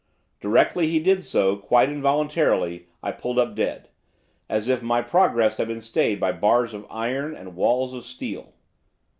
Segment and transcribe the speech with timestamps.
[0.39, 3.89] Directly he did so, quite involuntarily, I pulled up dead,
[4.49, 8.55] as if my progress had been stayed by bars of iron and walls of steel.